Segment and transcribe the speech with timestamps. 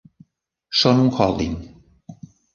[0.79, 1.55] Són un holding.